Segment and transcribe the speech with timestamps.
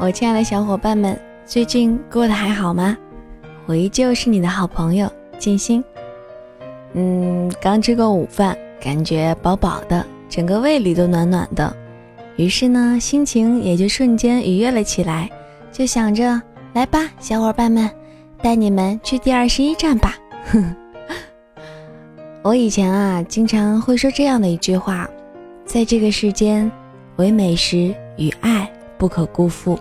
[0.00, 2.96] 我亲爱的小伙伴们，最近过得还好吗？
[3.66, 5.10] 我依旧是你的好朋友
[5.40, 5.82] 静心。
[6.92, 11.76] 嗯，刚吃过午饭，感觉饱饱的，整个胃里都暖暖的，
[12.36, 15.28] 于是呢，心情也就瞬间愉悦了起来，
[15.72, 16.40] 就想着
[16.74, 17.90] 来吧，小伙伴们，
[18.40, 20.14] 带你们去第二十一站吧。
[22.42, 25.10] 我以前啊，经常会说这样的一句话，
[25.64, 26.70] 在这个世间，
[27.16, 29.76] 唯美食与爱不可辜负。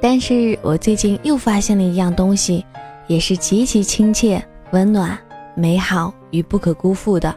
[0.00, 2.64] 但是我最近又发现了一样东西，
[3.06, 5.18] 也是极其亲切、温暖、
[5.54, 7.34] 美好与不可辜负的，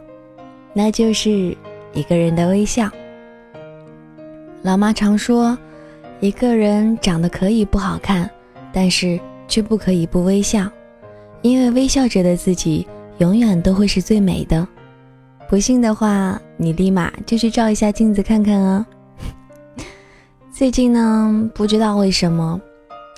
[0.73, 1.57] 那就是
[1.93, 2.89] 一个人的微笑。
[4.61, 5.57] 老妈常说，
[6.19, 8.29] 一个人长得可以不好看，
[8.71, 10.69] 但是却不可以不微笑，
[11.41, 12.87] 因为微笑着的自己
[13.17, 14.67] 永远都会是最美的。
[15.49, 18.85] 不信的话，你立马就去照一下镜子看看啊。
[20.53, 22.59] 最近呢，不知道为什么，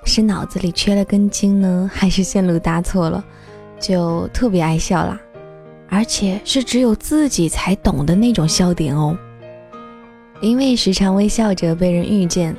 [0.06, 3.24] 是脑子里缺了根筋呢，还是线路搭错了，
[3.80, 5.20] 就特别爱笑啦，
[5.90, 9.18] 而且是只有自己才懂的那种笑点哦。
[10.42, 12.56] 因为时常微笑着被人遇见，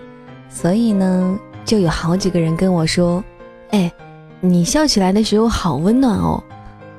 [0.48, 3.22] 所以呢，就有好几个人跟我说
[3.70, 3.90] ：“哎，
[4.40, 6.42] 你笑起来的时候好温暖哦，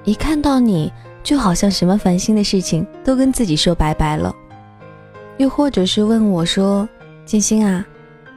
[0.06, 0.92] 一看到你
[1.24, 4.34] 就好像什么烦心的事情都跟自己说拜拜了。”
[5.38, 6.88] 又或者是问我说。
[7.26, 7.84] 静心啊，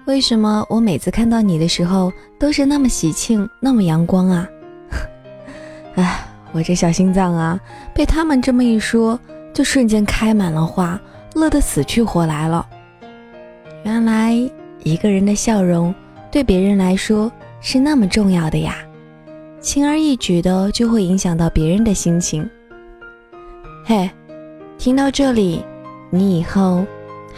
[0.06, 4.48] 为什么我每次看到你的时候都是那么喜庆、那么阳光啊？
[5.96, 7.60] 哎，我这小心脏啊，
[7.94, 9.20] 被他们这么一说，
[9.52, 10.98] 就瞬间开满了花，
[11.34, 12.66] 乐得死去活来了。
[13.84, 14.32] 原来
[14.84, 15.94] 一个人的笑容
[16.30, 18.76] 对别人来说是那么重要的呀，
[19.60, 22.48] 轻而易举的就会影响到别人的心情。
[23.84, 24.08] 嘿，
[24.78, 25.62] 听到这里，
[26.08, 26.86] 你以后。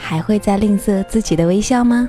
[0.01, 2.09] 还会再吝啬自己的微笑吗？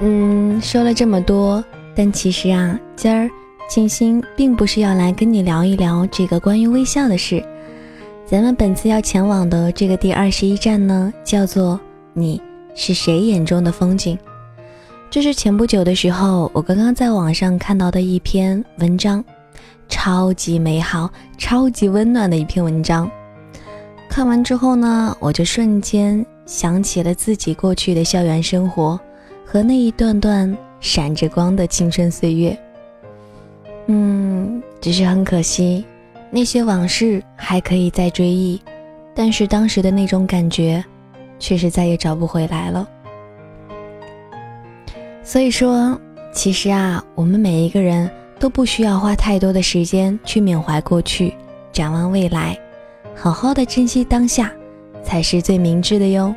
[0.00, 1.62] 嗯，说了这么多，
[1.94, 3.28] 但其实啊，今儿
[3.68, 7.42] 静心并不是要来跟你聊一聊这个关于微笑的事。
[8.24, 11.80] 咱们本次要前往的这个第二十一站呢，叫做
[12.12, 12.40] “你
[12.74, 14.18] 是谁眼中的风景”。
[15.10, 19.24] 这是前不久的时候，我刚刚在网上看到的一篇文章。
[19.88, 23.10] 超级美好、超级温暖的一篇文章。
[24.08, 28.98] 看完之后呢，我就瞬间想起了自己过去的校园生活
[29.44, 32.58] 和那一段段闪着光的青春岁月。
[33.86, 35.84] 嗯，只是很可惜，
[36.30, 38.60] 那些往事还可以再追忆，
[39.14, 40.84] 但是当时的那种感觉，
[41.38, 42.88] 却是再也找不回来了。
[45.22, 46.00] 所以说，
[46.32, 48.10] 其实啊，我们每一个人。
[48.46, 51.34] 都不需要花太多的时间去缅怀过去，
[51.72, 52.56] 展望未来，
[53.12, 54.52] 好好的珍惜当下，
[55.02, 56.32] 才是最明智的哟。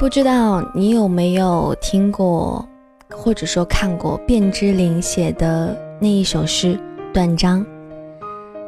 [0.00, 2.68] 不知道你有没有听过，
[3.08, 6.74] 或者说看过卞之琳写的那一首诗
[7.14, 7.64] 《断章》？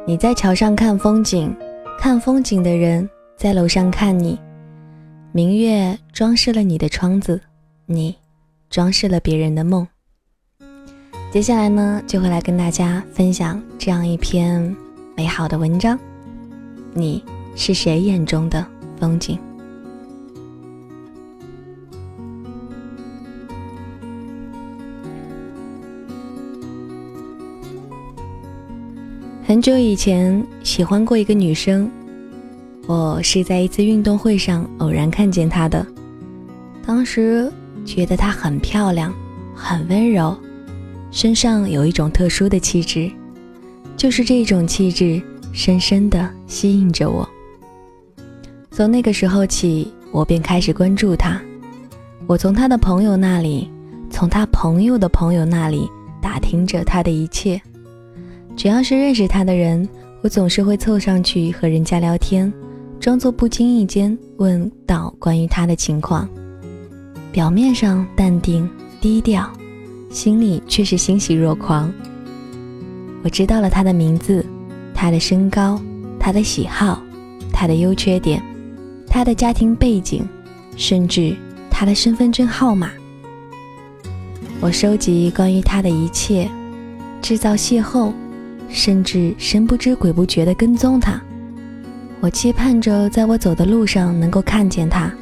[0.05, 1.53] 你在桥上看风景，
[1.99, 3.09] 看风景的人。
[3.37, 4.39] 在楼上看你，
[5.33, 7.39] 明月装饰了你的窗子，
[7.85, 8.15] 你
[8.69, 9.85] 装饰了别人的梦。
[11.31, 14.73] 接下来呢，就会来跟大家分享这样一篇
[15.17, 15.99] 美好的文章。
[16.93, 17.21] 你
[17.57, 18.65] 是谁眼中的
[18.97, 19.37] 风景？
[29.45, 31.91] 很久以前，喜欢过一个女生。
[32.87, 35.83] 我是在一次运动会上偶然看见她的，
[36.85, 37.51] 当时
[37.83, 39.11] 觉得她很漂亮，
[39.55, 40.37] 很温柔，
[41.09, 43.11] 身上有一种特殊的气质，
[43.97, 45.19] 就是这种气质
[45.51, 47.27] 深深的吸引着我。
[48.69, 51.41] 从那个时候起，我便开始关注她。
[52.27, 53.67] 我从她的朋友那里，
[54.11, 55.89] 从她朋友的朋友那里
[56.21, 57.59] 打听着她的一切。
[58.55, 59.89] 只要是认识她的人，
[60.21, 62.53] 我总是会凑上去和人家聊天。
[62.99, 66.27] 装作不经意间问到关于他的情况，
[67.31, 68.67] 表面上淡定
[68.99, 69.47] 低调，
[70.09, 71.91] 心里却是欣喜若狂。
[73.23, 74.43] 我知道了他的名字，
[74.93, 75.79] 他的身高，
[76.19, 77.01] 他的喜好，
[77.53, 78.41] 他的优缺点，
[79.07, 80.27] 他的家庭背景，
[80.75, 81.35] 甚至
[81.69, 82.89] 他的身份证号码。
[84.61, 86.49] 我收集关于他的一切，
[87.21, 88.11] 制造邂逅，
[88.67, 91.21] 甚至神不知鬼不觉地跟踪他。
[92.25, 95.13] 我期盼着，在我走的路上能够看见他，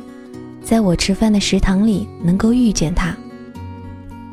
[0.61, 3.13] 在我吃饭的食堂里能够遇见他。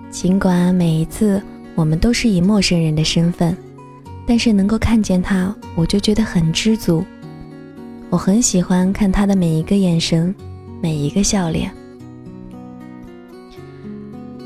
[0.08, 1.42] 尽管每一次
[1.74, 3.56] 我们都是以陌生人的身份，
[4.24, 7.04] 但是能够看见他，我就觉得很知足。
[8.08, 10.32] 我很喜欢看他的每一个眼神，
[10.80, 11.72] 每一个笑脸。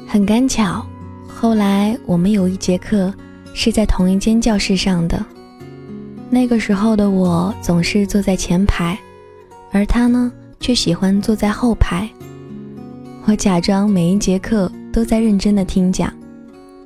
[0.07, 0.83] 很赶巧，
[1.29, 3.13] 后来我们有一节课
[3.53, 5.23] 是在同一间教室上的。
[6.35, 8.99] 那个时候的我总是坐在前排，
[9.71, 12.11] 而他呢，却喜欢坐在后排。
[13.25, 16.13] 我假装每一节课都在认真的听讲，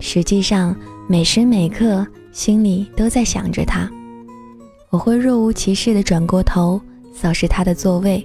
[0.00, 0.76] 实际上
[1.08, 3.90] 每时每刻心里都在想着他。
[4.90, 6.78] 我会若无其事地转过头
[7.14, 8.24] 扫视他的座位，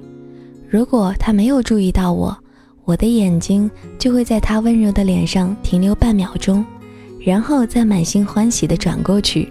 [0.70, 2.38] 如果他没有注意到我，
[2.84, 6.66] 我的眼睛就会在他温柔的脸上停留半秒钟，
[7.22, 9.48] 然后再满心欢喜地转过去。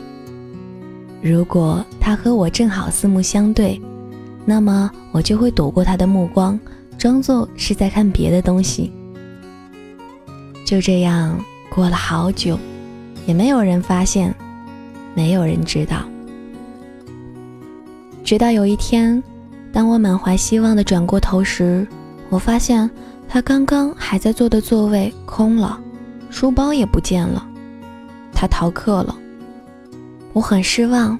[1.22, 3.80] 如果他和我正好四目相对，
[4.44, 6.58] 那么我就会躲过他的目光。
[6.98, 8.92] 装作是在看别的东西，
[10.64, 11.36] 就这样
[11.68, 12.56] 过了好久，
[13.26, 14.32] 也没有人发现，
[15.14, 16.04] 没有人知道。
[18.22, 19.20] 直到有一天，
[19.72, 21.84] 当我满怀希望的转过头时，
[22.28, 22.88] 我发现
[23.28, 25.80] 他刚刚还在坐的座位空了，
[26.30, 27.44] 书包也不见了，
[28.32, 29.16] 他逃课了。
[30.32, 31.18] 我很失望，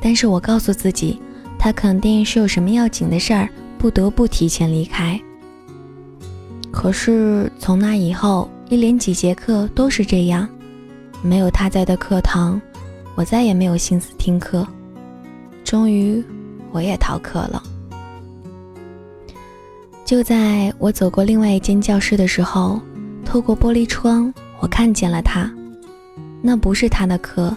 [0.00, 1.20] 但是我告诉自己，
[1.58, 3.48] 他肯定是有什么要紧的事儿。
[3.76, 5.20] 不得不提前离开。
[6.70, 10.48] 可是从那以后，一连几节课都是这样，
[11.20, 12.58] 没有他在的课堂，
[13.14, 14.66] 我再也没有心思听课。
[15.64, 16.24] 终于，
[16.72, 17.62] 我也逃课了。
[20.02, 22.80] 就在我走过另外一间教室的时候，
[23.22, 25.52] 透过玻璃窗，我看见了他。
[26.40, 27.54] 那不是他的课，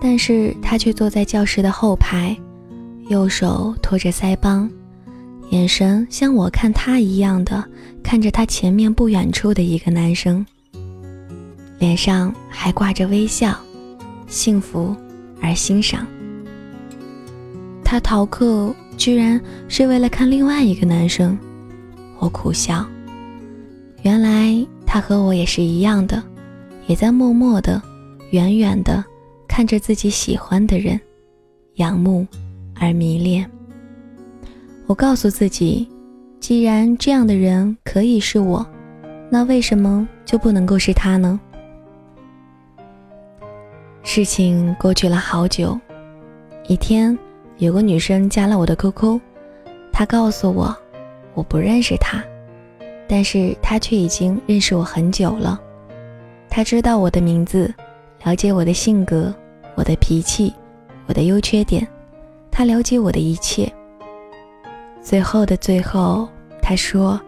[0.00, 2.36] 但是他却坐在教室的后排，
[3.08, 4.68] 右手托着腮帮。
[5.50, 7.64] 眼神像我看他一样的
[8.02, 10.44] 看着他前面不远处的一个男生，
[11.78, 13.58] 脸上还挂着微笑，
[14.26, 14.94] 幸福
[15.40, 16.06] 而欣赏。
[17.82, 21.36] 他逃课居然是为了看另外一个男生，
[22.18, 22.86] 我苦笑。
[24.02, 24.54] 原来
[24.86, 26.22] 他和我也是一样的，
[26.86, 27.82] 也在默默的、
[28.32, 29.02] 远远的
[29.58, 31.00] 看着自己喜欢的人，
[31.78, 32.24] 仰慕
[32.78, 33.44] 而迷恋。
[34.86, 35.88] 我告诉自己，
[36.38, 38.64] 既然这样的人可以是我，
[39.28, 41.40] 那为什么就不能够是他呢？
[44.04, 45.76] 事情过去了好久，
[46.68, 47.18] 一天，
[47.56, 49.18] 有个女生加了我的 QQ，
[49.92, 50.72] 她告诉我，
[51.34, 52.22] 我不认识她，
[53.08, 55.60] 但是她却已经认识我很久了。
[56.48, 57.74] 她知道我的名字，
[58.22, 59.34] 了解我的性格、
[59.78, 60.52] 我的脾气、
[61.06, 61.86] 我的优缺点，
[62.50, 63.72] 他了解我的一切。
[65.00, 66.28] 最后的最后，
[66.60, 67.18] 他说：“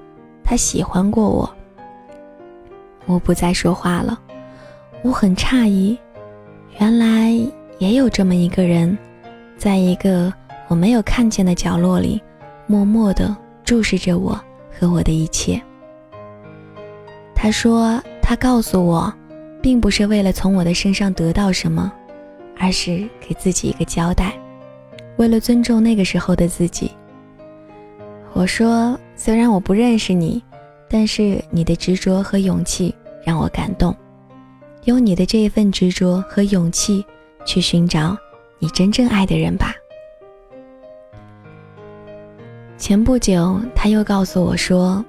[0.42, 1.48] 他喜欢过我。”
[3.06, 4.20] 我不再说话了。
[5.02, 5.96] 我很诧异，
[6.80, 7.30] 原来
[7.78, 8.98] 也有这么一个人，
[9.56, 10.34] 在一个
[10.66, 12.20] 我没有看见的角落里，
[12.66, 14.38] 默默地注视着我
[14.76, 15.62] 和我的一切。
[17.32, 19.14] 他说：“他告诉我，
[19.62, 21.92] 并不是为了从我的身上得到什么，
[22.60, 24.38] 而是给自己一个交代，
[25.16, 26.92] 为了尊重那个时候的自己。”
[28.34, 30.42] 我说：“虽然我不认识你，
[30.88, 33.96] 但是你的执着和勇气让我感动。
[34.84, 37.04] 用你的这一份执着和勇气，
[37.44, 38.16] 去寻找
[38.58, 39.74] 你真正爱的人吧。”
[42.76, 45.04] 前不久，他又告诉我说，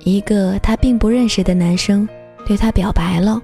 [0.00, 2.08] 一个他并不认识的男生
[2.46, 3.40] 对他表白了。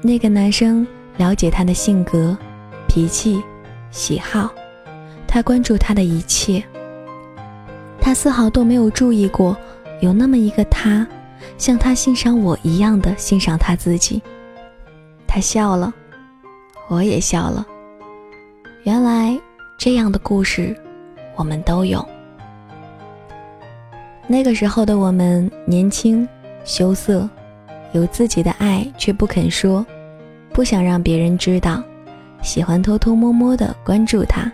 [0.00, 0.86] 那个男生
[1.16, 2.38] 了解他的性格、
[2.98, 3.40] 脾气、
[3.92, 4.52] 喜好，
[5.24, 6.60] 他关注他的一切。
[8.00, 9.56] 他丝毫都没有注意过，
[10.00, 11.06] 有那么一个他，
[11.56, 14.20] 像他欣赏我一样的欣赏他自己。
[15.28, 15.94] 他笑了，
[16.88, 17.64] 我也笑了。
[18.82, 19.38] 原来
[19.78, 20.76] 这样的故事，
[21.36, 22.04] 我们都有。
[24.26, 26.28] 那个时候的我们年轻、
[26.64, 27.30] 羞涩，
[27.92, 29.86] 有自己的爱却不肯说，
[30.52, 31.80] 不想让别人知道，
[32.42, 34.50] 喜欢偷偷摸摸的关注他，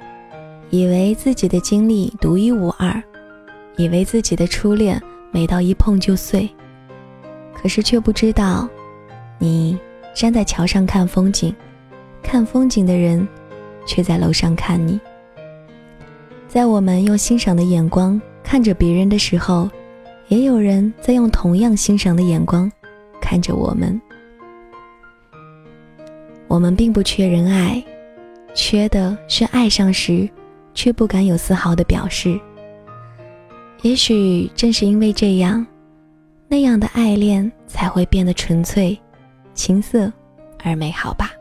[0.70, 3.02] 以为自己的经历独一无二。
[3.76, 6.48] 以为自己的初恋美到一碰就碎，
[7.52, 8.68] 可是却不知道，
[9.36, 9.76] 你
[10.14, 11.52] 站在桥上看风景，
[12.22, 13.26] 看风景的人
[13.84, 15.00] 却在楼上看你。
[16.46, 19.68] 在我们用欣赏的眼光看着别人的时候，
[20.28, 22.70] 也有人在用同样欣赏的眼光
[23.20, 24.00] 看着我们。
[26.46, 27.82] 我们并不缺人爱，
[28.54, 30.28] 缺的是爱上时
[30.72, 32.38] 却不敢有丝毫的表示。
[33.82, 35.66] 也许正是因为这样，
[36.48, 38.98] 那样的爱恋才会变得纯粹、
[39.52, 40.10] 青涩
[40.62, 41.32] 而美好吧。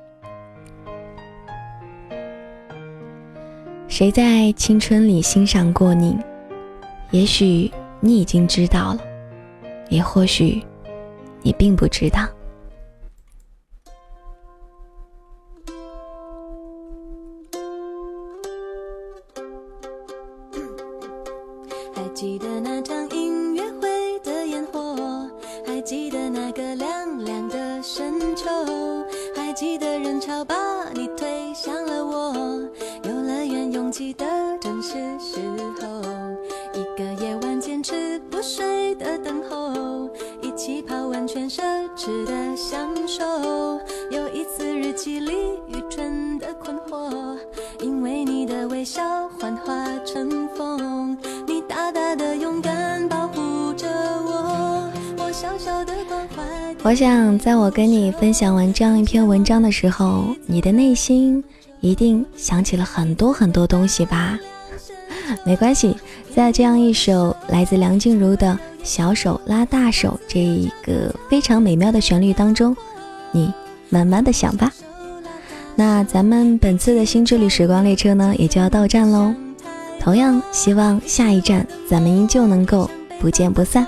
[3.87, 6.17] 谁在青春里欣赏过你？
[7.11, 8.99] 也许你已经知道了，
[9.89, 10.61] 也或许
[11.43, 12.27] 你并不知道。
[22.23, 25.29] 记得那场音乐会的烟火，
[25.65, 28.45] 还记得那个凉凉的深秋，
[29.35, 30.55] 还记得人潮把
[30.93, 32.33] 你推向了我，
[33.03, 34.25] 游乐园拥挤的
[34.61, 35.41] 正是时
[35.81, 36.01] 候，
[36.73, 40.09] 一个夜晚坚持不睡的等候，
[40.41, 41.61] 一起泡温泉奢
[41.93, 43.21] 侈的享受，
[44.09, 45.59] 有一次日记里
[56.85, 61.41] 我想，在我跟你分享完这样一篇文章的时候，你的内心
[61.79, 64.37] 一定想起了很多很多东西吧？
[65.45, 65.95] 没关系，
[66.35, 68.47] 在这样一首来自梁静茹的
[68.83, 72.75] 《小手拉大手》这一个非常美妙的旋律当中，
[73.31, 73.51] 你
[73.89, 74.69] 慢慢的想吧。
[75.75, 79.33] 那咱们本次的新之旅时光列车呢，也就要到站喽。
[80.01, 83.87] 同样，希望下一站咱们依旧能够不见不散。